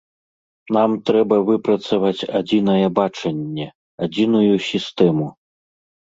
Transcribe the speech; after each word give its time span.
Нам 0.75 0.91
трэба 1.09 1.35
выпрацаваць 1.49 2.27
адзінае 2.39 2.85
бачанне, 2.99 3.67
адзіную 4.05 4.55
сістэму. 4.71 5.27